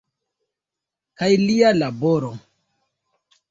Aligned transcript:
Kaj 1.21 1.29
lia 1.43 1.71
laboro. 1.81 2.33